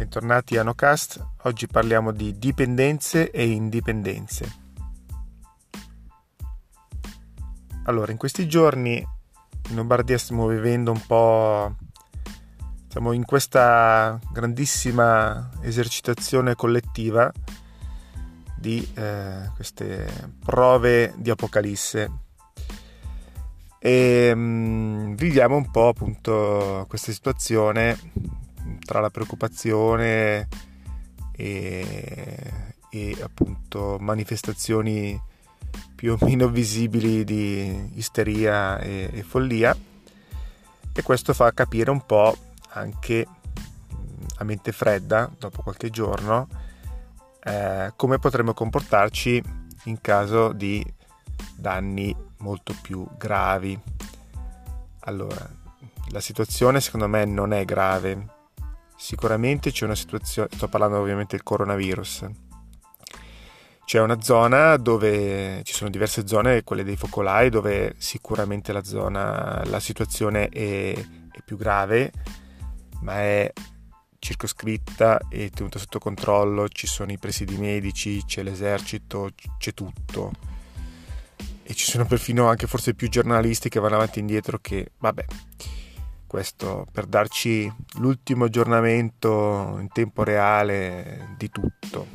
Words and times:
bentornati 0.00 0.56
a 0.56 0.62
NoCast. 0.62 1.26
Oggi 1.42 1.66
parliamo 1.66 2.10
di 2.10 2.38
dipendenze 2.38 3.30
e 3.30 3.46
indipendenze. 3.50 4.50
Allora, 7.84 8.10
in 8.10 8.16
questi 8.16 8.48
giorni 8.48 8.96
in 8.96 9.74
Lombardia 9.74 10.16
stiamo 10.16 10.46
vivendo 10.46 10.90
un 10.90 11.02
po' 11.06 11.74
siamo 12.88 13.12
in 13.12 13.26
questa 13.26 14.18
grandissima 14.32 15.50
esercitazione 15.60 16.54
collettiva 16.54 17.30
di 18.56 18.90
eh, 18.94 19.50
queste 19.54 20.32
prove 20.42 21.12
di 21.18 21.28
apocalisse 21.28 22.10
e 23.78 24.32
mm, 24.34 25.14
viviamo 25.14 25.56
un 25.56 25.70
po' 25.70 25.88
appunto 25.88 26.86
questa 26.88 27.12
situazione 27.12 27.98
tra 28.90 28.98
la 28.98 29.10
preoccupazione 29.10 30.48
e, 31.30 32.52
e 32.90 33.16
appunto 33.22 33.98
manifestazioni 34.00 35.16
più 35.94 36.14
o 36.14 36.18
meno 36.22 36.48
visibili 36.48 37.22
di 37.22 37.92
isteria 37.94 38.80
e, 38.80 39.08
e 39.12 39.22
follia 39.22 39.76
e 40.92 41.02
questo 41.04 41.34
fa 41.34 41.52
capire 41.52 41.92
un 41.92 42.04
po' 42.04 42.36
anche 42.70 43.28
a 44.38 44.42
mente 44.42 44.72
fredda 44.72 45.30
dopo 45.38 45.62
qualche 45.62 45.88
giorno 45.90 46.48
eh, 47.44 47.92
come 47.94 48.18
potremmo 48.18 48.54
comportarci 48.54 49.40
in 49.84 50.00
caso 50.00 50.50
di 50.50 50.84
danni 51.54 52.12
molto 52.38 52.74
più 52.82 53.06
gravi. 53.16 53.80
Allora, 55.02 55.48
la 56.08 56.20
situazione 56.20 56.80
secondo 56.80 57.06
me 57.06 57.24
non 57.24 57.52
è 57.52 57.64
grave, 57.64 58.39
sicuramente 59.00 59.72
c'è 59.72 59.86
una 59.86 59.94
situazione, 59.94 60.50
sto 60.52 60.68
parlando 60.68 60.98
ovviamente 60.98 61.34
del 61.34 61.42
coronavirus, 61.42 62.26
c'è 63.86 63.98
una 63.98 64.20
zona 64.20 64.76
dove 64.76 65.62
ci 65.64 65.72
sono 65.72 65.88
diverse 65.88 66.26
zone, 66.26 66.62
quelle 66.62 66.84
dei 66.84 66.96
focolai, 66.96 67.48
dove 67.48 67.94
sicuramente 67.96 68.72
la 68.74 68.84
zona, 68.84 69.64
la 69.64 69.80
situazione 69.80 70.48
è, 70.50 70.92
è 70.92 71.42
più 71.42 71.56
grave, 71.56 72.12
ma 73.00 73.14
è 73.14 73.50
circoscritta 74.18 75.18
e 75.30 75.48
tenuta 75.48 75.78
sotto 75.78 75.98
controllo, 75.98 76.68
ci 76.68 76.86
sono 76.86 77.10
i 77.10 77.18
presidi 77.18 77.56
medici, 77.56 78.22
c'è 78.26 78.42
l'esercito, 78.42 79.30
c'è 79.56 79.72
tutto. 79.72 80.30
E 81.62 81.74
ci 81.74 81.90
sono 81.90 82.04
perfino 82.04 82.48
anche 82.48 82.66
forse 82.66 82.94
più 82.94 83.08
giornalisti 83.08 83.70
che 83.70 83.80
vanno 83.80 83.94
avanti 83.94 84.18
e 84.18 84.20
indietro 84.20 84.58
che, 84.60 84.92
vabbè, 84.98 85.24
questo 86.30 86.86
per 86.92 87.06
darci 87.06 87.68
l'ultimo 87.94 88.44
aggiornamento 88.44 89.78
in 89.80 89.88
tempo 89.88 90.22
reale 90.22 91.34
di 91.36 91.50
tutto. 91.50 92.06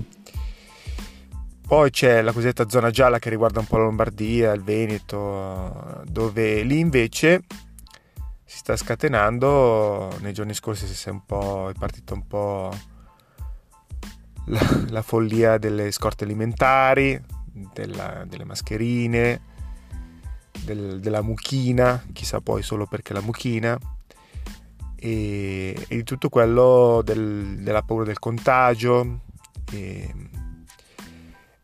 Poi 1.68 1.90
c'è 1.90 2.22
la 2.22 2.32
cosiddetta 2.32 2.70
zona 2.70 2.92
gialla 2.92 3.20
che 3.20 3.30
riguarda 3.30 3.60
un 3.60 3.66
po' 3.66 3.76
la 3.76 3.84
Lombardia, 3.84 4.54
il 4.54 4.64
Veneto, 4.64 6.02
dove 6.06 6.64
lì 6.64 6.80
invece 6.80 7.44
si 8.46 8.60
sta 8.60 8.78
scatenando, 8.78 10.16
nei 10.22 10.32
giorni 10.32 10.54
scorsi 10.54 10.88
si 10.88 11.10
è, 11.10 11.12
è 11.12 11.74
partita 11.78 12.14
un 12.14 12.26
po' 12.26 12.74
la, 14.46 14.86
la 14.92 15.02
follia 15.02 15.58
delle 15.58 15.92
scorte 15.92 16.24
alimentari, 16.24 17.22
della, 17.74 18.24
delle 18.26 18.46
mascherine, 18.46 19.42
del, 20.64 21.02
della 21.02 21.22
mucchina, 21.22 22.02
chissà 22.14 22.40
poi 22.40 22.64
solo 22.64 22.86
perché 22.86 23.12
la 23.12 23.20
mucchina, 23.20 23.78
e, 24.96 25.86
e 25.88 25.96
di 25.96 26.04
tutto 26.04 26.30
quello 26.30 27.02
del, 27.04 27.58
della 27.60 27.82
paura 27.82 28.06
del 28.06 28.20
contagio. 28.20 29.22
E, 29.72 30.14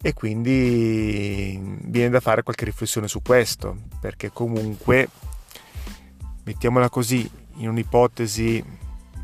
e 0.04 0.14
quindi 0.14 1.60
viene 1.84 2.10
da 2.10 2.20
fare 2.20 2.42
qualche 2.42 2.66
riflessione 2.66 3.08
su 3.08 3.22
questo 3.22 3.78
perché 4.00 4.32
comunque 4.32 5.08
mettiamola 6.44 6.90
così 6.90 7.30
in 7.58 7.70
un'ipotesi 7.70 8.64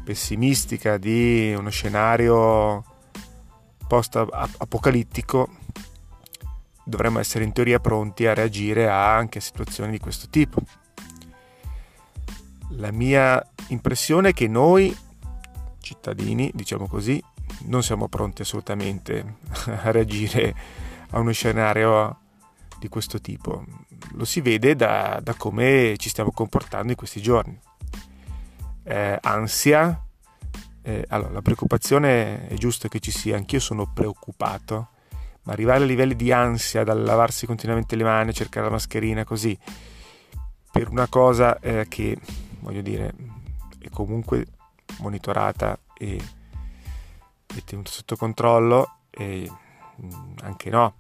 pessimistica 0.04 0.98
di 0.98 1.54
uno 1.58 1.70
scenario 1.70 2.84
post 3.88 4.16
apocalittico 4.16 5.50
dovremmo 6.84 7.20
essere 7.20 7.44
in 7.44 7.54
teoria 7.54 7.80
pronti 7.80 8.28
a 8.28 8.36
reagire 8.36 8.88
anche 8.88 9.40
a 9.40 9.42
situazioni 9.42 9.92
di 9.92 10.00
questo 10.00 10.28
tipo 10.30 10.62
la 12.70 12.92
mia 12.92 13.44
impressione 13.68 14.30
è 14.30 14.34
che 14.34 14.48
noi 14.48 14.96
cittadini, 15.80 16.52
diciamo 16.54 16.88
così, 16.88 17.24
non 17.66 17.82
siamo 17.82 18.08
pronti 18.08 18.42
assolutamente 18.42 19.38
a 19.84 19.92
reagire 19.92 20.54
a 21.12 21.20
uno 21.20 21.32
scenario 21.32 22.20
di 22.80 22.90
questo 22.90 23.22
tipo. 23.22 23.64
Lo 24.12 24.26
si 24.26 24.42
vede 24.42 24.76
da, 24.76 25.20
da 25.24 25.34
come 25.34 25.96
ci 25.98 26.10
stiamo 26.10 26.32
comportando 26.32 26.92
in 26.92 26.98
questi 26.98 27.22
giorni. 27.22 27.58
Eh, 28.84 29.18
ansia, 29.22 30.06
eh, 30.82 31.06
allora 31.10 31.32
la 31.32 31.42
preoccupazione 31.42 32.48
è 32.48 32.54
giusto 32.56 32.88
che 32.88 33.00
ci 33.00 33.12
sia, 33.12 33.36
anch'io 33.36 33.60
sono 33.60 33.92
preoccupato, 33.94 34.90
ma 35.44 35.54
arrivare 35.54 35.84
a 35.84 35.88
livelli 35.88 36.16
di 36.16 36.32
ansia 36.32 36.84
dal 36.84 37.02
lavarsi 37.02 37.46
continuamente 37.46 37.96
le 37.96 38.04
mani, 38.04 38.34
cercare 38.34 38.66
la 38.66 38.72
mascherina 38.74 39.24
così, 39.24 39.58
per 40.72 40.90
una 40.90 41.08
cosa 41.08 41.60
eh, 41.60 41.86
che 41.88 42.18
voglio 42.68 42.82
dire, 42.82 43.14
è 43.80 43.90
comunque 43.90 44.46
monitorata 45.00 45.80
e, 45.98 46.22
e 47.56 47.64
tenuta 47.64 47.90
sotto 47.90 48.18
controllo 48.18 48.98
e 49.10 49.50
mm, 50.02 50.36
anche 50.42 50.70
no. 50.70 50.96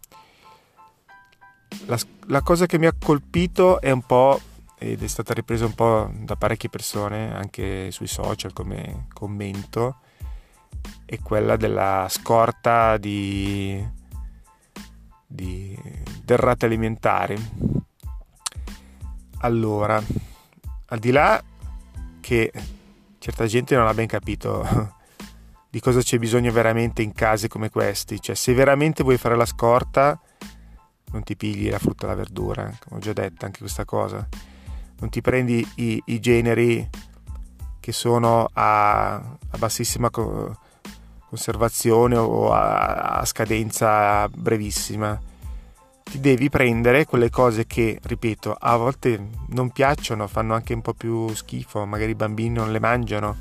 La, 1.87 1.99
la, 2.27 2.41
cosa 2.41 2.65
che 2.65 2.79
mi 2.79 2.85
ha 2.85 2.93
colpito 2.97 3.81
è 3.81 3.91
un 3.91 4.01
po', 4.01 4.39
ed 4.77 5.03
è 5.03 5.07
stata 5.07 5.33
ripresa 5.33 5.65
un 5.65 5.73
po' 5.73 6.09
da 6.13 6.37
parecchie 6.37 6.69
persone, 6.69 7.35
anche 7.35 7.91
sui 7.91 8.07
social 8.07 8.53
come 8.53 9.07
commento, 9.13 9.97
è 11.03 11.19
quella 11.19 11.57
della 11.57 12.07
scorta 12.09 12.95
di, 12.95 13.85
di 15.25 15.77
derrate 16.23 16.65
alimentari. 16.65 17.35
Allora, 19.39 20.01
al 20.85 20.99
di 20.99 21.11
là 21.11 21.43
che 22.27 22.51
certa 23.19 23.45
gente 23.45 23.73
non 23.73 23.87
ha 23.87 23.93
ben 23.93 24.05
capito 24.05 24.67
di 25.71 25.79
cosa 25.79 26.01
c'è 26.01 26.17
bisogno 26.17 26.51
veramente 26.51 27.01
in 27.01 27.13
casi 27.13 27.47
come 27.47 27.69
questi, 27.69 28.19
cioè 28.19 28.35
se 28.35 28.53
veramente 28.53 29.01
vuoi 29.01 29.15
fare 29.15 29.37
la 29.37 29.45
scorta 29.45 30.19
non 31.11 31.23
ti 31.23 31.37
pigli 31.37 31.69
la 31.69 31.79
frutta 31.79 32.03
e 32.03 32.09
la 32.09 32.15
verdura, 32.15 32.69
come 32.83 32.97
ho 32.97 32.99
già 32.99 33.13
detto 33.13 33.45
anche 33.45 33.59
questa 33.59 33.85
cosa, 33.85 34.27
non 34.99 35.09
ti 35.09 35.21
prendi 35.21 35.65
i, 35.75 36.03
i 36.07 36.19
generi 36.19 36.85
che 37.79 37.91
sono 37.93 38.49
a, 38.51 39.13
a 39.13 39.57
bassissima 39.57 40.09
conservazione 40.09 42.17
o 42.17 42.51
a, 42.51 43.19
a 43.19 43.25
scadenza 43.25 44.27
brevissima 44.27 45.17
ti 46.09 46.19
devi 46.19 46.49
prendere 46.49 47.05
quelle 47.05 47.29
cose 47.29 47.65
che, 47.65 47.99
ripeto, 48.01 48.55
a 48.57 48.77
volte 48.77 49.29
non 49.49 49.71
piacciono, 49.71 50.27
fanno 50.27 50.53
anche 50.53 50.73
un 50.73 50.81
po' 50.81 50.93
più 50.93 51.33
schifo, 51.33 51.85
magari 51.85 52.11
i 52.11 52.15
bambini 52.15 52.53
non 52.53 52.71
le 52.71 52.79
mangiano, 52.79 53.35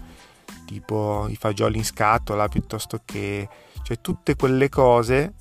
tipo 0.66 1.26
i 1.28 1.36
fagioli 1.36 1.78
in 1.78 1.84
scatola 1.84 2.48
piuttosto 2.48 3.00
che... 3.04 3.48
cioè 3.82 4.00
tutte 4.00 4.34
quelle 4.34 4.68
cose 4.68 5.34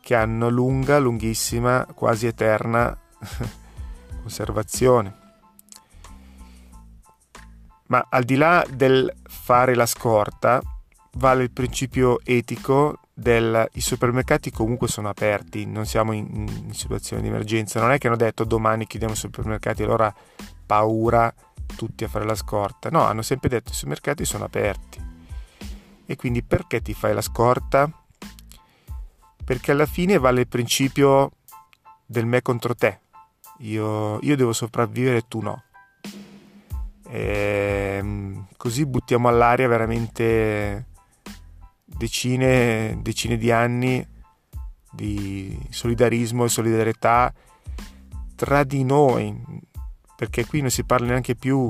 che 0.00 0.14
hanno 0.14 0.48
lunga, 0.48 0.98
lunghissima, 0.98 1.86
quasi 1.94 2.26
eterna 2.26 2.96
conservazione. 4.22 5.26
Ma 7.88 8.06
al 8.08 8.24
di 8.24 8.36
là 8.36 8.64
del 8.70 9.12
fare 9.26 9.74
la 9.74 9.86
scorta, 9.86 10.60
vale 11.12 11.42
il 11.42 11.50
principio 11.50 12.20
etico 12.24 13.00
del, 13.18 13.68
i 13.72 13.80
supermercati 13.80 14.52
comunque 14.52 14.86
sono 14.86 15.08
aperti, 15.08 15.66
non 15.66 15.86
siamo 15.86 16.12
in, 16.12 16.28
in, 16.30 16.72
situazione 16.72 17.20
di 17.20 17.26
emergenza, 17.26 17.80
non 17.80 17.90
è 17.90 17.98
che 17.98 18.06
hanno 18.06 18.14
detto 18.14 18.44
domani 18.44 18.86
chiudiamo 18.86 19.12
i 19.12 19.16
supermercati, 19.16 19.82
allora 19.82 20.14
paura 20.64 21.34
tutti 21.74 22.04
a 22.04 22.08
fare 22.08 22.24
la 22.24 22.36
scorta, 22.36 22.90
no, 22.90 23.02
hanno 23.02 23.22
sempre 23.22 23.48
detto 23.48 23.72
i 23.72 23.74
supermercati 23.74 24.24
sono 24.24 24.44
aperti. 24.44 25.04
E 26.06 26.14
quindi 26.14 26.44
perché 26.44 26.80
ti 26.80 26.94
fai 26.94 27.12
la 27.12 27.20
scorta? 27.20 27.90
Perché 29.44 29.72
alla 29.72 29.86
fine 29.86 30.16
vale 30.18 30.42
il 30.42 30.48
principio 30.48 31.32
del 32.06 32.24
me 32.24 32.40
contro 32.40 32.76
te, 32.76 33.00
io, 33.58 34.20
io 34.20 34.36
devo 34.36 34.52
sopravvivere, 34.52 35.26
tu 35.26 35.40
no. 35.40 35.64
E, 37.08 37.96
ehm, 37.98 38.46
così 38.56 38.86
buttiamo 38.86 39.26
all'aria 39.26 39.66
veramente 39.66 40.86
decine, 41.98 42.96
decine 43.02 43.36
di 43.36 43.50
anni 43.50 44.06
di 44.90 45.58
solidarismo 45.68 46.44
e 46.44 46.48
solidarietà 46.48 47.34
tra 48.34 48.64
di 48.64 48.84
noi, 48.84 49.36
perché 50.16 50.46
qui 50.46 50.60
non 50.60 50.70
si 50.70 50.84
parla 50.84 51.08
neanche 51.08 51.34
più 51.34 51.66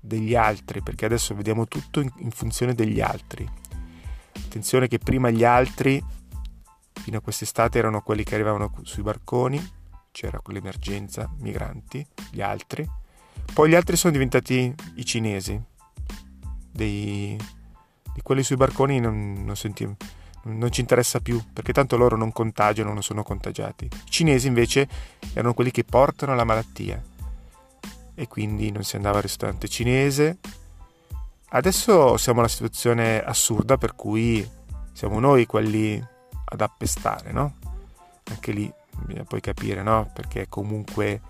degli 0.00 0.34
altri, 0.34 0.82
perché 0.82 1.04
adesso 1.04 1.34
vediamo 1.34 1.66
tutto 1.66 2.00
in, 2.00 2.30
funzione 2.30 2.74
degli 2.74 3.00
altri. 3.00 3.48
Attenzione 4.34 4.86
che 4.88 4.98
prima 4.98 5.30
gli 5.30 5.44
altri, 5.44 6.02
fino 7.00 7.18
a 7.18 7.20
quest'estate, 7.20 7.78
erano 7.78 8.00
quelli 8.00 8.22
che 8.22 8.34
arrivavano 8.34 8.72
sui 8.82 9.02
barconi, 9.02 9.60
c'era 10.12 10.40
quell'emergenza, 10.40 11.28
migranti, 11.38 12.06
gli 12.30 12.40
altri. 12.40 12.88
Poi 13.52 13.70
gli 13.70 13.74
altri 13.74 13.96
sono 13.96 14.12
diventati 14.12 14.72
i 14.94 15.04
cinesi, 15.04 15.60
dei, 16.70 17.36
di 18.14 18.20
quelli 18.22 18.42
sui 18.42 18.56
barconi 18.56 19.00
non, 19.00 19.44
non, 19.44 19.56
sentiamo, 19.56 19.96
non 20.44 20.70
ci 20.70 20.80
interessa 20.80 21.20
più, 21.20 21.42
perché 21.52 21.72
tanto 21.72 21.96
loro 21.96 22.16
non 22.16 22.32
contagiano, 22.32 22.92
non 22.92 23.02
sono 23.02 23.22
contagiati. 23.22 23.84
I 23.84 24.10
cinesi 24.10 24.46
invece 24.46 24.88
erano 25.32 25.54
quelli 25.54 25.70
che 25.70 25.84
portano 25.84 26.34
la 26.34 26.44
malattia 26.44 27.02
e 28.14 28.28
quindi 28.28 28.70
non 28.70 28.84
si 28.84 28.96
andava 28.96 29.16
al 29.16 29.22
ristorante 29.22 29.68
cinese. 29.68 30.38
Adesso 31.54 32.16
siamo 32.16 32.38
in 32.38 32.44
una 32.44 32.52
situazione 32.52 33.22
assurda 33.22 33.76
per 33.76 33.94
cui 33.94 34.48
siamo 34.92 35.18
noi 35.20 35.46
quelli 35.46 36.02
ad 36.44 36.60
appestare, 36.60 37.32
no? 37.32 37.56
Anche 38.24 38.52
lì 38.52 38.72
bisogna 39.04 39.24
poi 39.24 39.40
capire, 39.40 39.82
no? 39.82 40.10
Perché 40.12 40.46
comunque 40.48 41.20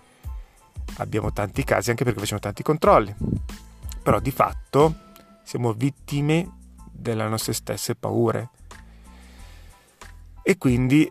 abbiamo 0.99 1.33
tanti 1.33 1.65
casi, 1.65 1.91
anche 1.91 2.05
perché 2.05 2.21
facciamo 2.21 2.41
tanti 2.41 2.63
controlli. 2.63 3.15
Però 4.03 4.19
di 4.21 4.31
fatto 4.31 4.95
siamo 5.45 5.73
vittime 5.73 6.61
delle 6.93 7.27
nostre 7.27 7.53
stesse 7.53 7.95
paure. 7.95 8.51
E 10.43 10.59
quindi 10.59 11.11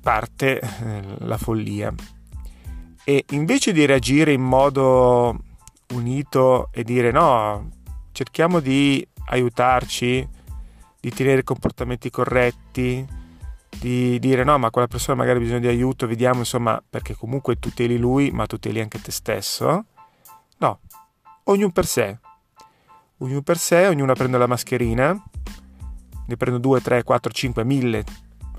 parte 0.00 0.60
eh, 0.60 1.02
la 1.18 1.38
follia. 1.38 1.92
E 3.04 3.24
invece 3.30 3.72
di 3.72 3.86
reagire 3.86 4.32
in 4.32 4.42
modo 4.42 5.38
unito 5.94 6.68
e 6.72 6.82
dire 6.84 7.10
no, 7.10 7.70
cerchiamo 8.12 8.60
di 8.60 9.06
aiutarci, 9.26 10.28
di 11.00 11.10
tenere 11.10 11.42
comportamenti 11.44 12.10
corretti, 12.10 13.06
di 13.78 14.18
dire 14.18 14.44
no, 14.44 14.58
ma 14.58 14.70
quella 14.70 14.88
persona 14.88 15.16
magari 15.16 15.38
ha 15.38 15.42
bisogno 15.42 15.60
di 15.60 15.68
aiuto, 15.68 16.06
vediamo 16.06 16.40
insomma, 16.40 16.82
perché 16.88 17.14
comunque 17.14 17.58
tuteli 17.58 17.96
lui, 17.96 18.30
ma 18.30 18.46
tuteli 18.46 18.80
anche 18.80 19.00
te 19.00 19.10
stesso. 19.10 19.84
No, 20.58 20.80
ognuno 21.44 21.70
per 21.70 21.86
sé. 21.86 22.18
Ognuno 23.18 23.42
per 23.42 23.58
sé, 23.58 23.86
ognuno 23.86 24.12
prende 24.12 24.38
la 24.38 24.46
mascherina, 24.46 25.20
ne 26.26 26.36
prendo 26.36 26.58
2, 26.58 26.80
3, 26.80 27.02
4, 27.02 27.32
5, 27.32 27.64
1000, 27.64 28.04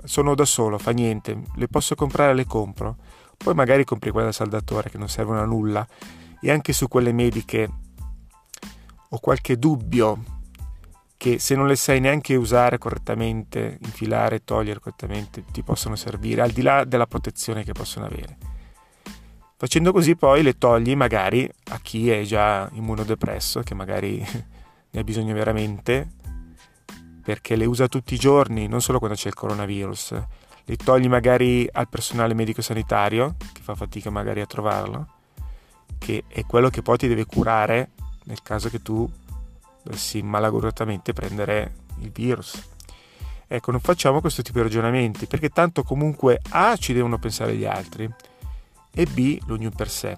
sono 0.04 0.34
da 0.34 0.44
solo, 0.44 0.76
fa 0.78 0.90
niente, 0.90 1.40
le 1.54 1.68
posso 1.68 1.94
comprare, 1.94 2.34
le 2.34 2.44
compro. 2.44 2.96
Poi 3.36 3.54
magari 3.54 3.84
compri 3.84 4.10
quella 4.10 4.26
da 4.26 4.32
saldatore 4.32 4.90
che 4.90 4.98
non 4.98 5.08
servono 5.08 5.40
a 5.40 5.46
nulla. 5.46 5.86
E 6.42 6.50
anche 6.50 6.72
su 6.72 6.88
quelle 6.88 7.12
mediche 7.12 7.68
ho 9.08 9.18
qualche 9.18 9.58
dubbio 9.58 10.38
che 11.16 11.38
se 11.38 11.54
non 11.54 11.66
le 11.66 11.76
sai 11.76 12.00
neanche 12.00 12.34
usare 12.34 12.78
correttamente, 12.78 13.78
infilare 13.82 14.42
togliere 14.42 14.80
correttamente, 14.80 15.44
ti 15.52 15.62
possono 15.62 15.96
servire, 15.96 16.42
al 16.42 16.50
di 16.50 16.62
là 16.62 16.84
della 16.84 17.06
protezione 17.06 17.62
che 17.62 17.72
possono 17.72 18.06
avere. 18.06 18.38
Facendo 19.56 19.92
così 19.92 20.16
poi 20.16 20.42
le 20.42 20.56
togli 20.56 20.96
magari 20.96 21.46
a 21.72 21.78
chi 21.80 22.10
è 22.10 22.22
già 22.22 22.68
immunodepresso, 22.72 23.60
che 23.60 23.74
magari 23.74 24.26
ne 24.90 25.00
ha 25.00 25.04
bisogno 25.04 25.34
veramente, 25.34 26.08
perché 27.22 27.56
le 27.56 27.64
usa 27.64 27.88
tutti 27.88 28.14
i 28.14 28.18
giorni, 28.18 28.66
non 28.66 28.80
solo 28.80 28.98
quando 28.98 29.16
c'è 29.16 29.28
il 29.28 29.34
coronavirus. 29.34 30.14
Le 30.64 30.76
togli 30.76 31.08
magari 31.08 31.68
al 31.70 31.88
personale 31.88 32.34
medico-sanitario, 32.34 33.36
che 33.52 33.60
fa 33.60 33.74
fatica 33.74 34.10
magari 34.10 34.40
a 34.40 34.46
trovarlo, 34.46 35.06
che 35.98 36.24
è 36.28 36.44
quello 36.44 36.70
che 36.70 36.82
poi 36.82 36.96
ti 36.96 37.08
deve 37.08 37.24
curare 37.24 37.90
nel 38.24 38.42
caso 38.42 38.68
che 38.68 38.82
tu 38.82 39.08
dovessi 39.82 40.22
malauguratamente 40.22 41.12
prendere 41.12 41.74
il 42.00 42.10
virus. 42.10 42.68
Ecco, 43.46 43.72
non 43.72 43.80
facciamo 43.80 44.20
questo 44.20 44.42
tipo 44.42 44.58
di 44.58 44.64
ragionamenti, 44.64 45.26
perché 45.26 45.48
tanto 45.48 45.82
comunque 45.82 46.40
A 46.50 46.76
ci 46.76 46.92
devono 46.92 47.18
pensare 47.18 47.56
gli 47.56 47.64
altri 47.64 48.08
e 48.92 49.06
B 49.06 49.40
l'ognuno 49.46 49.72
per 49.74 49.88
sé. 49.88 50.16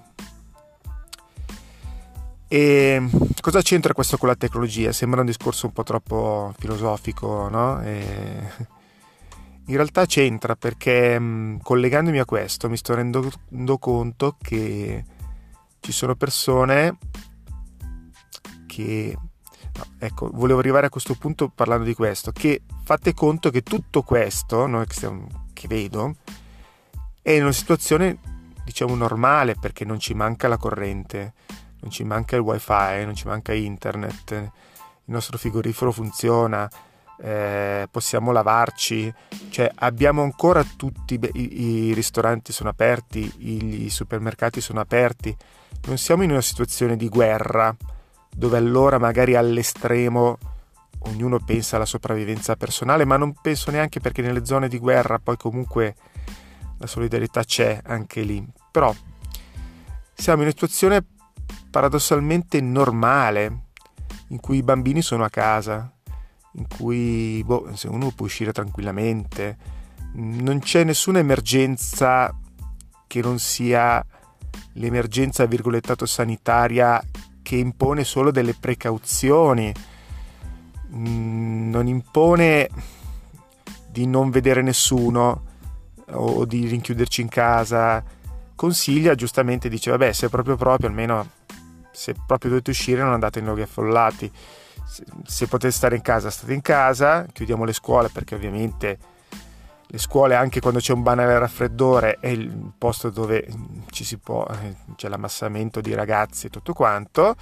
E 2.53 3.03
cosa 3.41 3.63
c'entra 3.63 3.95
questo 3.95 4.19
con 4.19 4.29
la 4.29 4.35
tecnologia? 4.35 4.93
Sembra 4.93 5.21
un 5.21 5.27
discorso 5.27 5.65
un 5.65 5.73
po' 5.73 5.85
troppo 5.85 6.53
filosofico, 6.59 7.49
no? 7.49 7.81
E 7.81 7.97
in 9.69 9.75
realtà 9.75 10.05
c'entra 10.05 10.55
perché 10.55 11.59
collegandomi 11.63 12.19
a 12.19 12.27
questo 12.27 12.69
mi 12.69 12.77
sto 12.77 12.95
rendendo 12.95 13.79
conto 13.79 14.37
che 14.39 15.03
ci 15.81 15.93
sono 15.93 16.15
persone 16.15 16.99
che 18.67 19.17
No, 19.75 19.85
ecco, 19.99 20.29
volevo 20.31 20.59
arrivare 20.59 20.85
a 20.85 20.91
questo 20.91 21.15
punto 21.15 21.49
parlando 21.49 21.85
di 21.85 21.95
questo, 21.95 22.31
che 22.31 22.61
fate 22.85 23.15
conto 23.15 23.49
che 23.49 23.63
tutto 23.63 24.03
questo 24.03 24.67
no, 24.67 24.85
che 25.55 25.67
vedo 25.67 26.17
è 27.23 27.31
in 27.31 27.45
una 27.45 27.53
situazione 27.53 28.19
diciamo 28.63 28.95
normale 28.95 29.55
perché 29.59 29.87
non 29.87 29.99
ci 29.99 30.13
manca 30.13 30.49
la 30.49 30.59
corrente, 30.59 31.33
non 31.83 31.91
ci 31.91 32.05
manca 32.05 32.37
il 32.37 32.43
wifi, 32.43 33.05
non 33.05 33.15
ci 33.15 33.27
manca 33.27 33.53
internet, 33.53 34.31
il 34.31 34.51
nostro 35.05 35.37
frigorifero 35.37 35.93
funziona, 35.93 36.71
eh, 37.21 37.87
possiamo 37.91 38.33
lavarci, 38.33 39.13
cioè 39.51 39.71
abbiamo 39.77 40.23
ancora 40.23 40.65
tutti 40.65 41.19
i, 41.35 41.89
i 41.89 41.93
ristoranti 41.93 42.53
sono 42.53 42.71
aperti, 42.71 43.33
i, 43.39 43.85
i 43.85 43.91
supermercati 43.91 44.61
sono 44.61 44.81
aperti, 44.81 45.37
non 45.87 45.99
siamo 45.99 46.23
in 46.23 46.31
una 46.31 46.41
situazione 46.41 46.97
di 46.97 47.09
guerra 47.09 47.75
dove 48.35 48.57
allora 48.57 48.99
magari 48.99 49.35
all'estremo 49.35 50.39
ognuno 51.07 51.41
pensa 51.41 51.77
alla 51.77 51.85
sopravvivenza 51.85 52.57
personale, 52.57 53.05
ma 53.05 53.17
non 53.17 53.35
penso 53.41 53.71
neanche 53.71 54.01
perché 54.01 54.23
nelle 54.23 54.45
zone 54.45 54.69
di 54.69 54.79
guerra 54.79 55.19
poi 55.19 55.37
comunque 55.37 55.95
la 56.79 56.87
solidarietà 56.87 57.43
c'è 57.45 57.81
anche 57.85 58.23
lì. 58.23 58.45
Però 58.71 58.95
siamo 60.15 60.39
in 60.39 60.45
una 60.45 60.53
situazione 60.53 61.05
paradossalmente 61.73 62.61
normale, 62.61 63.63
in 64.29 64.41
cui 64.41 64.59
i 64.59 64.63
bambini 64.63 65.01
sono 65.01 65.25
a 65.25 65.31
casa, 65.31 65.91
in 66.57 66.67
cui 66.69 67.43
boh, 67.43 67.73
uno 67.85 68.13
può 68.15 68.27
uscire 68.27 68.53
tranquillamente, 68.53 69.57
non 70.13 70.59
c'è 70.59 70.85
nessuna 70.85 71.19
emergenza 71.19 72.39
che 73.07 73.21
non 73.23 73.39
sia 73.39 74.05
l'emergenza 74.75 75.47
virgolettato 75.47 76.05
sanitaria 76.05 77.03
che 77.41 77.57
impone 77.57 78.05
solo 78.05 78.31
delle 78.31 78.55
precauzioni, 78.55 79.73
mm, 80.95 81.71
non 81.71 81.87
impone 81.87 82.69
di 83.89 84.07
non 84.07 84.29
vedere 84.29 84.61
nessuno 84.61 85.47
o 86.11 86.45
di 86.45 86.67
rinchiuderci 86.67 87.23
in 87.23 87.29
casa, 87.29 88.05
consiglia 88.55 89.15
giustamente, 89.15 89.71
dice 89.71 89.91
vabbè 89.91 90.13
se 90.13 90.27
è 90.27 90.29
proprio 90.29 90.57
proprio 90.57 90.89
almeno 90.91 91.41
se 91.93 92.15
proprio 92.27 92.51
dovete 92.51 92.71
uscire 92.71 93.03
non 93.03 93.13
andate 93.13 93.39
in 93.39 93.45
luoghi 93.45 93.63
affollati, 93.63 94.31
se, 94.85 95.05
se 95.25 95.47
potete 95.47 95.73
stare 95.73 95.97
in 95.97 96.03
casa 96.03 96.31
state 96.31 96.53
in 96.53 96.63
casa, 96.63 97.27
chiudiamo 97.33 97.65
le 97.65 97.73
scuole 97.73 98.09
perché 98.09 98.35
ovviamente 98.35 98.99
le 99.87 99.99
scuole 99.99 100.35
anche 100.35 100.61
quando 100.61 100.79
c'è 100.79 100.95
un 100.95 101.03
banale 101.03 101.39
raffreddore 101.39 102.17
è 102.19 102.29
il 102.29 102.73
posto 102.79 103.11
dove 103.11 103.47
ci 103.91 104.05
si 104.05 104.17
può, 104.17 104.47
eh, 104.47 104.75
c'è 104.97 105.09
l'ammassamento 105.09 105.83
di 105.83 105.93
ragazzi 105.95 106.47
e 106.47 106.51
tutto 106.51 106.73
quanto, 106.73 107.37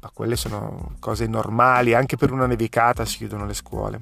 ma 0.00 0.10
quelle 0.14 0.36
sono 0.36 0.94
cose 1.00 1.26
normali, 1.26 1.92
anche 1.92 2.16
per 2.16 2.32
una 2.32 2.46
nevicata 2.46 3.04
si 3.04 3.18
chiudono 3.18 3.44
le 3.44 3.52
scuole. 3.52 4.00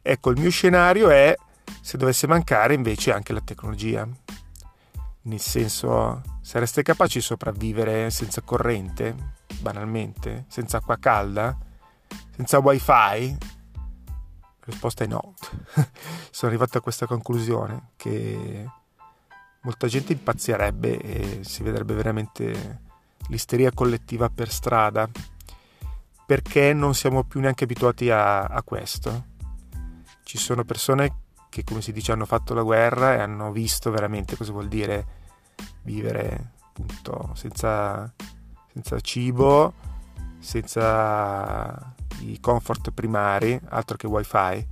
Ecco, 0.00 0.30
il 0.30 0.38
mio 0.38 0.50
scenario 0.50 1.10
è 1.10 1.34
se 1.80 1.96
dovesse 1.96 2.28
mancare 2.28 2.74
invece 2.74 3.12
anche 3.12 3.32
la 3.32 3.40
tecnologia, 3.40 4.06
nel 5.22 5.40
senso 5.40 6.22
sareste 6.52 6.82
capaci 6.82 7.16
di 7.16 7.24
sopravvivere 7.24 8.10
senza 8.10 8.42
corrente, 8.42 9.16
banalmente, 9.60 10.44
senza 10.48 10.76
acqua 10.76 10.98
calda, 10.98 11.56
senza 12.36 12.58
wifi, 12.58 12.90
la 12.90 13.38
risposta 14.66 15.04
è 15.04 15.06
no. 15.06 15.32
Sono 16.30 16.50
arrivato 16.52 16.76
a 16.76 16.82
questa 16.82 17.06
conclusione 17.06 17.92
che 17.96 18.66
molta 19.62 19.86
gente 19.86 20.12
impazzirebbe 20.12 20.98
e 21.00 21.38
si 21.42 21.62
vedrebbe 21.62 21.94
veramente 21.94 22.80
l'isteria 23.28 23.72
collettiva 23.72 24.28
per 24.28 24.50
strada 24.50 25.08
perché 26.26 26.74
non 26.74 26.94
siamo 26.94 27.24
più 27.24 27.40
neanche 27.40 27.64
abituati 27.64 28.10
a, 28.10 28.42
a 28.42 28.62
questo. 28.62 29.24
Ci 30.22 30.36
sono 30.36 30.64
persone 30.64 31.20
che, 31.48 31.64
come 31.64 31.80
si 31.80 31.92
dice, 31.92 32.12
hanno 32.12 32.26
fatto 32.26 32.52
la 32.52 32.62
guerra 32.62 33.14
e 33.14 33.20
hanno 33.20 33.52
visto 33.52 33.90
veramente 33.90 34.36
cosa 34.36 34.52
vuol 34.52 34.68
dire 34.68 35.20
vivere 35.82 36.52
appunto 36.68 37.30
senza, 37.34 38.12
senza 38.72 39.00
cibo, 39.00 39.72
senza 40.38 41.94
i 42.20 42.38
comfort 42.40 42.90
primari, 42.92 43.58
altro 43.68 43.96
che 43.96 44.06
wifi, 44.06 44.66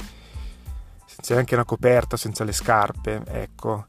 senza 1.06 1.34
neanche 1.34 1.54
una 1.54 1.64
coperta, 1.64 2.16
senza 2.16 2.44
le 2.44 2.52
scarpe, 2.52 3.22
ecco. 3.26 3.86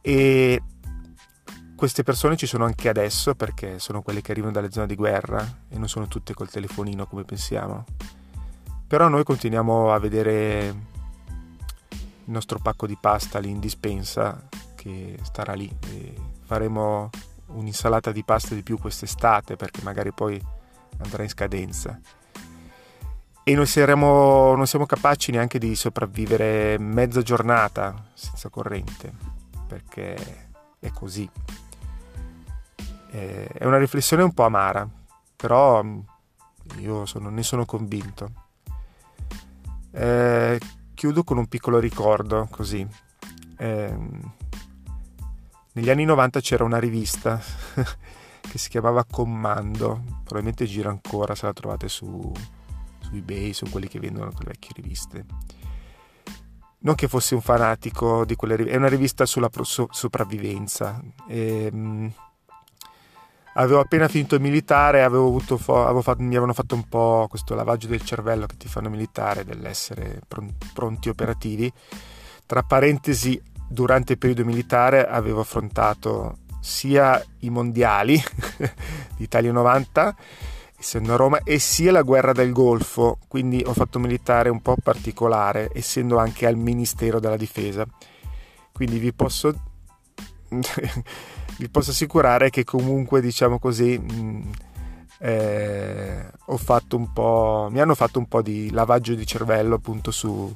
E 0.00 0.62
queste 1.76 2.02
persone 2.02 2.36
ci 2.36 2.46
sono 2.46 2.64
anche 2.64 2.88
adesso 2.88 3.34
perché 3.34 3.78
sono 3.78 4.00
quelle 4.00 4.22
che 4.22 4.30
arrivano 4.30 4.52
dalle 4.52 4.70
zone 4.70 4.86
di 4.86 4.94
guerra 4.94 5.44
e 5.68 5.76
non 5.76 5.88
sono 5.88 6.08
tutte 6.08 6.32
col 6.32 6.48
telefonino 6.48 7.06
come 7.06 7.24
pensiamo. 7.24 7.84
però 8.86 9.08
noi 9.08 9.24
continuiamo 9.24 9.92
a 9.92 9.98
vedere 9.98 10.66
il 10.68 12.32
nostro 12.32 12.58
pacco 12.60 12.86
di 12.86 12.96
pasta 13.00 13.38
lì 13.40 13.50
in 13.50 13.58
dispensa 13.58 14.48
che 14.86 15.18
starà 15.22 15.54
lì. 15.54 15.70
E 15.88 16.14
faremo 16.44 17.10
un'insalata 17.46 18.12
di 18.12 18.22
pasta 18.24 18.54
di 18.54 18.62
più 18.62 18.78
quest'estate 18.78 19.56
perché 19.56 19.82
magari 19.82 20.12
poi 20.12 20.40
andrà 20.98 21.22
in 21.22 21.28
scadenza. 21.28 21.98
E 23.42 23.54
non, 23.54 23.66
saremo, 23.66 24.54
non 24.54 24.66
siamo 24.66 24.86
capaci 24.86 25.30
neanche 25.30 25.58
di 25.58 25.74
sopravvivere 25.76 26.78
mezza 26.78 27.22
giornata 27.22 28.10
senza 28.14 28.48
corrente 28.48 29.12
perché 29.66 30.48
è 30.78 30.90
così. 30.90 31.28
È 33.08 33.64
una 33.64 33.78
riflessione 33.78 34.22
un 34.22 34.34
po' 34.34 34.44
amara 34.44 34.86
però 35.36 35.84
io 36.78 37.06
sono, 37.06 37.28
ne 37.28 37.42
sono 37.42 37.64
convinto. 37.64 38.30
Eh, 39.92 40.58
chiudo 40.94 41.22
con 41.22 41.38
un 41.38 41.46
piccolo 41.46 41.78
ricordo 41.78 42.48
così. 42.50 42.86
Eh, 43.58 43.96
negli 45.76 45.90
anni 45.90 46.04
90 46.04 46.40
c'era 46.40 46.64
una 46.64 46.78
rivista 46.78 47.38
che 48.40 48.58
si 48.58 48.70
chiamava 48.70 49.04
Commando, 49.04 50.02
probabilmente 50.24 50.64
gira 50.64 50.88
ancora 50.88 51.34
se 51.34 51.44
la 51.44 51.52
trovate 51.52 51.88
su, 51.88 52.32
su 53.00 53.14
eBay, 53.14 53.52
su 53.52 53.68
quelli 53.68 53.86
che 53.86 54.00
vendono 54.00 54.30
quelle 54.32 54.52
vecchie 54.52 54.70
riviste. 54.74 55.24
Non 56.78 56.94
che 56.94 57.08
fossi 57.08 57.34
un 57.34 57.42
fanatico 57.42 58.24
di 58.24 58.36
quelle 58.36 58.56
riviste, 58.56 58.74
è 58.74 58.78
una 58.78 58.88
rivista 58.88 59.26
sulla 59.26 59.50
so- 59.62 59.88
sopravvivenza. 59.90 60.98
E, 61.28 61.70
mh, 61.70 62.12
avevo 63.54 63.80
appena 63.80 64.08
finito 64.08 64.34
il 64.34 64.40
militare, 64.40 65.02
avevo 65.02 65.38
fo- 65.40 65.84
avevo 65.84 66.00
fatto, 66.00 66.22
mi 66.22 66.28
avevano 66.28 66.54
fatto 66.54 66.74
un 66.74 66.88
po' 66.88 67.26
questo 67.28 67.54
lavaggio 67.54 67.86
del 67.88 68.02
cervello 68.02 68.46
che 68.46 68.56
ti 68.56 68.68
fanno 68.68 68.88
militare, 68.88 69.44
dell'essere 69.44 70.22
pron- 70.26 70.54
pronti 70.72 71.10
operativi. 71.10 71.70
Tra 72.46 72.62
parentesi, 72.62 73.42
durante 73.68 74.12
il 74.12 74.18
periodo 74.18 74.44
militare 74.44 75.06
avevo 75.06 75.40
affrontato 75.40 76.38
sia 76.60 77.22
i 77.40 77.50
mondiali 77.50 78.20
d'Italia 79.16 79.52
90 79.52 80.16
essendo 80.78 81.14
a 81.14 81.16
Roma 81.16 81.40
e 81.42 81.58
sia 81.58 81.90
la 81.90 82.02
guerra 82.02 82.32
del 82.32 82.52
Golfo. 82.52 83.18
Quindi 83.28 83.62
ho 83.64 83.72
fatto 83.72 83.98
militare 83.98 84.50
un 84.50 84.60
po' 84.60 84.76
particolare 84.82 85.70
essendo 85.72 86.18
anche 86.18 86.46
al 86.46 86.56
Ministero 86.56 87.18
della 87.18 87.36
Difesa. 87.36 87.86
Quindi 88.72 88.98
vi 88.98 89.12
posso 89.12 89.54
vi 91.58 91.68
posso 91.68 91.90
assicurare 91.90 92.50
che 92.50 92.64
comunque 92.64 93.20
diciamo 93.20 93.58
così 93.58 93.98
mh, 93.98 94.50
eh, 95.18 96.30
ho 96.46 96.56
fatto 96.56 96.96
un 96.96 97.12
po' 97.12 97.68
mi 97.70 97.80
hanno 97.80 97.94
fatto 97.94 98.18
un 98.18 98.26
po' 98.26 98.42
di 98.42 98.70
lavaggio 98.70 99.14
di 99.14 99.26
cervello 99.26 99.76
appunto 99.76 100.10
su 100.10 100.54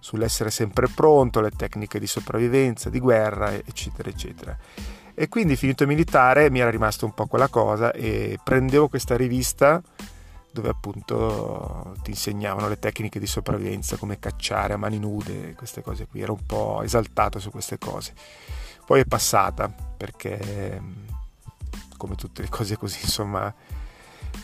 sull'essere 0.00 0.50
sempre 0.50 0.88
pronto, 0.88 1.40
le 1.40 1.50
tecniche 1.50 2.00
di 2.00 2.06
sopravvivenza, 2.06 2.90
di 2.90 2.98
guerra, 2.98 3.52
eccetera, 3.52 4.08
eccetera. 4.08 4.56
E 5.14 5.28
quindi 5.28 5.54
finito 5.54 5.82
il 5.82 5.88
militare 5.88 6.50
mi 6.50 6.60
era 6.60 6.70
rimasta 6.70 7.04
un 7.04 7.12
po' 7.12 7.26
quella 7.26 7.48
cosa 7.48 7.92
e 7.92 8.38
prendevo 8.42 8.88
questa 8.88 9.16
rivista 9.16 9.82
dove 10.52 10.68
appunto 10.68 11.94
ti 12.02 12.10
insegnavano 12.10 12.68
le 12.68 12.78
tecniche 12.78 13.20
di 13.20 13.26
sopravvivenza, 13.26 13.96
come 13.96 14.18
cacciare 14.18 14.72
a 14.72 14.76
mani 14.76 14.98
nude, 14.98 15.54
queste 15.54 15.80
cose 15.82 16.06
qui, 16.06 16.22
ero 16.22 16.32
un 16.32 16.44
po' 16.44 16.82
esaltato 16.82 17.38
su 17.38 17.50
queste 17.50 17.78
cose. 17.78 18.14
Poi 18.84 19.00
è 19.00 19.04
passata 19.04 19.72
perché 19.96 20.82
come 21.96 22.14
tutte 22.16 22.42
le 22.42 22.48
cose 22.48 22.76
così, 22.76 22.98
insomma, 23.02 23.54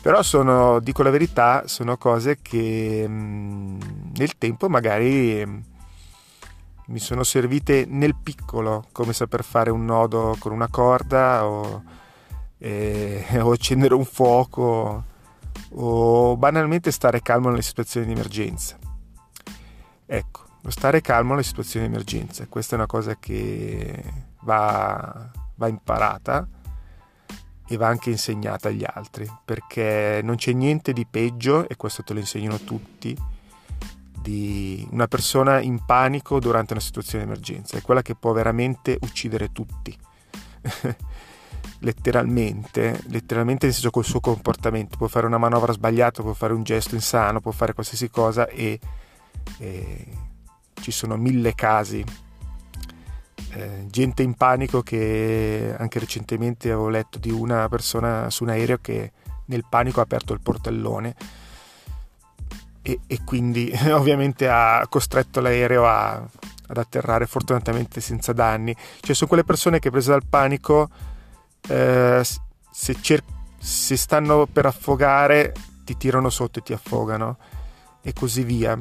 però 0.01 0.23
sono, 0.23 0.79
dico 0.79 1.03
la 1.03 1.11
verità, 1.11 1.67
sono 1.67 1.97
cose 1.97 2.39
che 2.41 3.09
mh, 3.09 3.79
nel 4.17 4.37
tempo 4.39 4.69
magari 4.69 5.45
mh, 5.45 5.63
mi 6.87 6.99
sono 6.99 7.25
servite 7.25 7.85
nel 7.87 8.15
piccolo, 8.15 8.87
come 8.93 9.13
saper 9.13 9.43
fare 9.43 9.71
un 9.71 9.85
nodo 9.85 10.37
con 10.39 10.53
una 10.53 10.69
corda 10.69 11.47
o, 11.47 11.83
eh, 12.59 13.25
o 13.41 13.51
accendere 13.51 13.95
un 13.95 14.05
fuoco 14.05 15.05
o 15.71 16.37
banalmente 16.37 16.91
stare 16.91 17.23
calmo 17.23 17.49
nelle 17.49 17.63
situazioni 17.63 18.07
di 18.07 18.13
emergenza. 18.13 18.77
Ecco, 20.07 20.45
stare 20.69 21.01
calmo 21.01 21.31
nelle 21.33 21.43
situazioni 21.43 21.87
di 21.87 21.93
emergenza, 21.93 22.47
questa 22.49 22.75
è 22.75 22.79
una 22.79 22.87
cosa 22.87 23.17
che 23.19 24.03
va, 24.43 25.31
va 25.57 25.69
imparata 25.69 26.47
e 27.69 27.77
va 27.77 27.89
anche 27.89 28.11
insegnata 28.11 28.69
agli 28.69 28.85
altri, 28.87 29.29
perché 29.45 30.21
non 30.23 30.37
c'è 30.37 30.53
niente 30.53 30.93
di 30.93 31.05
peggio, 31.05 31.69
e 31.69 31.75
questo 31.75 32.05
te 32.05 32.13
lo 32.13 32.21
insegnano 32.21 32.59
tutti, 32.61 33.17
di 34.27 34.85
una 34.91 35.07
persona 35.07 35.61
in 35.61 35.85
panico 35.85 36.41
durante 36.41 36.73
una 36.73 36.83
situazione 36.83 37.25
di 37.25 37.31
emergenza, 37.31 37.77
è 37.77 37.81
quella 37.81 38.03
che 38.03 38.17
può 38.17 38.33
veramente 38.33 38.99
uccidere 39.03 39.53
tutti. 39.53 39.97
letteralmente, 41.81 43.01
letteralmente 43.07 43.67
nel 43.67 43.75
senso 43.75 43.91
col 43.91 44.05
suo 44.05 44.19
comportamento, 44.19 44.97
può 44.97 45.07
fare 45.07 45.27
una 45.27 45.39
manovra 45.39 45.73
sbagliata, 45.73 46.23
può 46.23 46.33
fare 46.33 46.55
un 46.55 46.65
gesto 46.65 46.97
insano, 46.97 47.41
può 47.41 47.53
fare 47.53 47.73
qualsiasi 47.73 48.11
cosa 48.11 48.49
e, 48.49 48.81
e 49.59 50.07
ci 50.81 50.91
sono 50.91 51.17
mille 51.17 51.55
casi 51.55 52.05
eh, 53.53 53.87
gente 53.89 54.25
in 54.25 54.35
panico 54.35 54.83
che 54.83 55.73
anche 55.79 56.01
recentemente 56.01 56.73
avevo 56.73 56.89
letto 56.89 57.21
di 57.21 57.31
una 57.31 57.69
persona 57.69 58.29
su 58.29 58.43
un 58.43 58.51
aereo 58.51 58.79
che 58.81 59.13
nel 59.47 59.65
panico 59.69 60.01
ha 60.01 60.03
aperto 60.03 60.33
il 60.33 60.41
portellone 60.41 61.15
e, 62.87 63.01
e 63.09 63.25
quindi 63.25 63.73
ovviamente 63.91 64.49
ha 64.49 64.87
costretto 64.89 65.41
l'aereo 65.41 65.89
a, 65.89 66.15
ad 66.15 66.77
atterrare 66.77 67.27
fortunatamente 67.27 68.01
senza 68.01 68.33
danni. 68.33 68.75
Cioè 69.01 69.15
sono 69.15 69.29
quelle 69.29 69.43
persone 69.43 69.81
che 69.81 69.91
prese 69.91 70.11
dal 70.11 70.25
panico 70.25 70.89
eh, 71.67 72.23
se, 72.23 72.97
cer- 73.01 73.25
se 73.59 73.97
stanno 73.97 74.47
per 74.47 74.67
affogare 74.67 75.53
ti 75.85 75.97
tirano 75.97 76.31
sotto 76.31 76.61
e 76.61 76.63
ti 76.63 76.73
affogano. 76.73 77.39
E 78.03 78.13
così 78.13 78.45
via. 78.45 78.79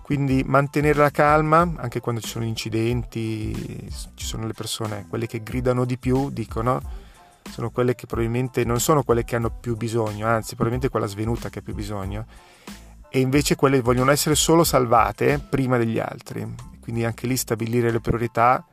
Quindi 0.00 0.44
mantenere 0.46 0.98
la 0.98 1.10
calma 1.10 1.72
anche 1.76 1.98
quando 1.98 2.20
ci 2.20 2.28
sono 2.28 2.44
incidenti, 2.44 3.90
ci 4.14 4.24
sono 4.24 4.46
le 4.46 4.52
persone, 4.52 5.06
quelle 5.08 5.26
che 5.26 5.42
gridano 5.42 5.84
di 5.84 5.98
più, 5.98 6.30
dicono, 6.30 6.80
sono 7.50 7.70
quelle 7.70 7.96
che 7.96 8.06
probabilmente 8.06 8.64
non 8.64 8.78
sono 8.78 9.02
quelle 9.02 9.24
che 9.24 9.36
hanno 9.36 9.50
più 9.50 9.76
bisogno, 9.76 10.26
anzi 10.26 10.54
probabilmente 10.54 10.88
quella 10.88 11.06
svenuta 11.06 11.48
che 11.48 11.60
ha 11.60 11.62
più 11.62 11.74
bisogno, 11.74 12.26
e 13.14 13.20
invece 13.20 13.56
quelle 13.56 13.82
vogliono 13.82 14.10
essere 14.10 14.34
solo 14.34 14.64
salvate 14.64 15.38
prima 15.38 15.76
degli 15.76 15.98
altri. 15.98 16.54
Quindi 16.80 17.04
anche 17.04 17.26
lì 17.26 17.36
stabilire 17.36 17.90
le 17.90 18.00
priorità, 18.00 18.66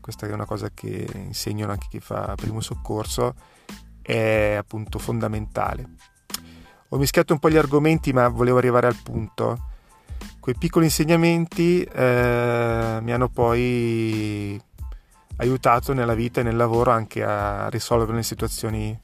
questa 0.00 0.26
è 0.26 0.32
una 0.32 0.44
cosa 0.44 0.70
che 0.74 1.08
insegnano 1.14 1.70
anche 1.70 1.86
chi 1.88 2.00
fa 2.00 2.34
primo 2.34 2.60
soccorso, 2.60 3.32
è 4.02 4.56
appunto 4.58 4.98
fondamentale. 4.98 5.88
Ho 6.88 6.96
mischiato 6.98 7.32
un 7.32 7.38
po' 7.38 7.48
gli 7.48 7.56
argomenti 7.56 8.12
ma 8.12 8.26
volevo 8.26 8.58
arrivare 8.58 8.88
al 8.88 8.96
punto 9.00 9.68
quei 10.40 10.56
piccoli 10.58 10.86
insegnamenti 10.86 11.84
eh, 11.84 12.98
mi 13.00 13.12
hanno 13.12 13.28
poi 13.28 14.60
aiutato 15.36 15.92
nella 15.92 16.14
vita 16.14 16.40
e 16.40 16.42
nel 16.42 16.56
lavoro 16.56 16.90
anche 16.90 17.22
a 17.22 17.68
risolvere 17.68 18.14
le 18.14 18.22
situazioni 18.24 19.00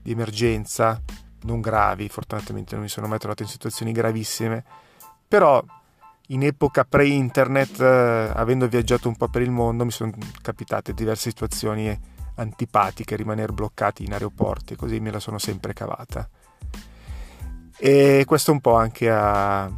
di 0.00 0.12
emergenza 0.12 1.02
non 1.44 1.60
gravi, 1.60 2.08
fortunatamente 2.08 2.74
non 2.74 2.84
mi 2.84 2.90
sono 2.90 3.06
mai 3.06 3.18
trovato 3.18 3.42
in 3.42 3.48
situazioni 3.48 3.92
gravissime, 3.92 4.64
però 5.26 5.62
in 6.28 6.42
epoca 6.42 6.84
pre-internet, 6.84 7.80
eh, 7.80 8.30
avendo 8.34 8.68
viaggiato 8.68 9.08
un 9.08 9.16
po' 9.16 9.28
per 9.28 9.42
il 9.42 9.50
mondo, 9.50 9.84
mi 9.84 9.90
sono 9.90 10.12
capitate 10.42 10.94
diverse 10.94 11.30
situazioni 11.30 12.12
antipatiche, 12.36 13.16
rimanere 13.16 13.52
bloccati 13.52 14.04
in 14.04 14.12
aeroporti, 14.12 14.76
così 14.76 15.00
me 15.00 15.10
la 15.10 15.20
sono 15.20 15.38
sempre 15.38 15.72
cavata. 15.72 16.28
E 17.76 18.24
questo 18.26 18.52
un 18.52 18.60
po' 18.60 18.76
anche 18.76 19.10
a 19.10 19.70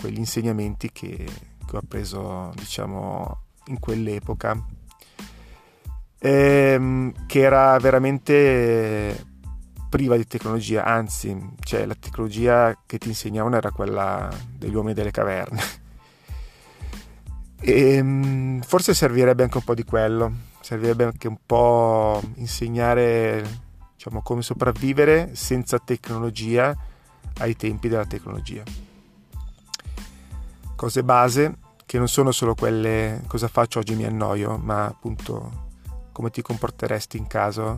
quegli 0.00 0.18
insegnamenti 0.18 0.90
che, 0.92 1.16
che 1.16 1.76
ho 1.76 1.78
appreso 1.78 2.52
diciamo 2.54 3.44
in 3.66 3.78
quell'epoca 3.78 4.64
ehm, 6.18 7.26
che 7.26 7.40
era 7.40 7.78
veramente 7.78 9.24
priva 9.88 10.16
di 10.16 10.26
tecnologia 10.26 10.84
anzi 10.84 11.36
cioè 11.60 11.86
la 11.86 11.96
tecnologia 11.98 12.76
che 12.86 12.98
ti 12.98 13.08
insegnavano 13.08 13.56
era 13.56 13.70
quella 13.70 14.28
degli 14.56 14.74
uomini 14.74 14.94
delle 14.94 15.10
caverne. 15.10 15.62
E 17.60 17.94
ehm, 17.96 18.62
forse 18.62 18.94
servirebbe 18.94 19.42
anche 19.42 19.56
un 19.58 19.64
po' 19.64 19.74
di 19.74 19.84
quello 19.84 20.54
servirebbe 20.66 21.04
anche 21.04 21.28
un 21.28 21.38
po' 21.46 22.20
insegnare 22.34 23.62
diciamo 23.94 24.20
come 24.20 24.42
sopravvivere 24.42 25.36
senza 25.36 25.78
tecnologia 25.78 26.76
ai 27.38 27.54
tempi 27.54 27.86
della 27.86 28.04
tecnologia. 28.04 28.64
Cose 30.74 31.04
base 31.04 31.58
che 31.86 31.98
non 31.98 32.08
sono 32.08 32.32
solo 32.32 32.56
quelle 32.56 33.22
cosa 33.28 33.46
faccio 33.46 33.78
oggi 33.78 33.94
mi 33.94 34.04
annoio, 34.04 34.56
ma 34.56 34.86
appunto 34.86 35.68
come 36.10 36.30
ti 36.30 36.42
comporteresti 36.42 37.16
in 37.16 37.28
caso 37.28 37.76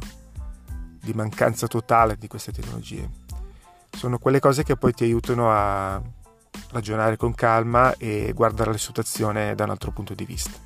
di 1.01 1.13
mancanza 1.13 1.67
totale 1.67 2.17
di 2.17 2.29
queste 2.29 2.53
tecnologie. 2.53 3.27
sono 3.91 4.19
quelle 4.19 4.39
cose 4.39 4.63
che 4.63 4.77
poi 4.77 4.93
ti 4.93 5.05
aiutano 5.05 5.51
a 5.51 6.01
ragionare 6.71 7.17
con 7.17 7.35
calma 7.35 7.95
e 7.97 8.33
guardare 8.35 8.73
la 8.73 8.79
situazione 8.79 9.55
da 9.55 9.65
un 9.65 9.71
altro 9.71 9.91
punto 9.91 10.15
di 10.15 10.25
vista. 10.25 10.57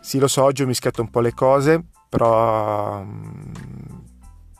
Sì, 0.00 0.18
lo 0.18 0.28
so, 0.28 0.44
oggi 0.44 0.62
ho 0.62 0.66
mischiato 0.66 1.02
un 1.02 1.10
po' 1.10 1.20
le 1.20 1.34
cose, 1.34 1.82
però 2.08 3.02
mm, 3.02 3.52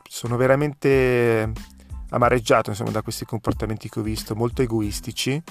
sono 0.03 0.37
veramente 0.37 1.53
amareggiato 2.11 2.71
insomma, 2.71 2.91
da 2.91 3.03
questi 3.03 3.25
comportamenti 3.25 3.89
che 3.89 4.01
ho 4.01 4.03
visto, 4.03 4.35
molto 4.35 4.63
egoistici, 4.63 5.43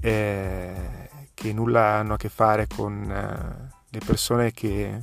eh, 0.00 1.08
che 1.34 1.52
nulla 1.52 1.96
hanno 1.96 2.14
a 2.14 2.16
che 2.16 2.28
fare 2.28 2.66
con 2.66 3.10
eh, 3.10 3.70
le 3.88 4.00
persone 4.04 4.52
che, 4.52 5.02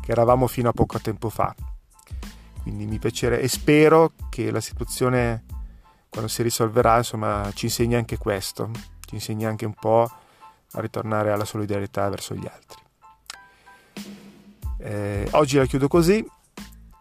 che 0.00 0.10
eravamo 0.10 0.46
fino 0.46 0.68
a 0.68 0.72
poco 0.72 0.98
tempo 0.98 1.28
fa. 1.30 1.54
Quindi 2.68 2.84
mi 2.84 2.98
piacerebbe 2.98 3.42
e 3.42 3.48
spero 3.48 4.12
che 4.28 4.50
la 4.50 4.60
situazione 4.60 5.44
quando 6.10 6.28
si 6.28 6.42
risolverà 6.42 6.98
insomma 6.98 7.50
ci 7.54 7.64
insegni 7.64 7.94
anche 7.94 8.18
questo, 8.18 8.70
ci 9.06 9.14
insegni 9.14 9.46
anche 9.46 9.64
un 9.64 9.72
po' 9.72 10.02
a 10.02 10.80
ritornare 10.82 11.32
alla 11.32 11.46
solidarietà 11.46 12.06
verso 12.10 12.34
gli 12.34 12.46
altri. 12.46 12.82
Eh, 14.80 15.28
oggi 15.30 15.56
la 15.56 15.64
chiudo 15.64 15.88
così, 15.88 16.22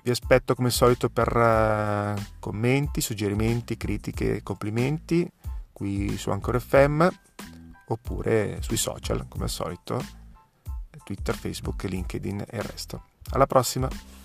vi 0.04 0.10
aspetto 0.10 0.56
come 0.56 0.70
al 0.70 0.74
solito 0.74 1.10
per 1.10 1.36
uh, 1.36 2.22
commenti, 2.40 3.02
suggerimenti, 3.02 3.76
critiche, 3.76 4.42
complimenti 4.44 5.30
qui 5.74 6.16
su 6.16 6.30
Anchor 6.30 6.62
FM 6.62 7.08
oppure 7.88 8.62
sui 8.62 8.78
social 8.78 9.28
come 9.28 9.44
al 9.44 9.50
solito, 9.50 10.02
Twitter, 11.04 11.36
Facebook, 11.36 11.84
LinkedIn 11.84 12.46
e 12.48 12.56
il 12.56 12.64
resto. 12.64 13.04
Alla 13.32 13.48
prossima! 13.48 14.17